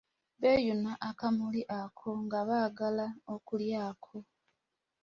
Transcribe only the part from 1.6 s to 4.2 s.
ako nga baagala okulyako.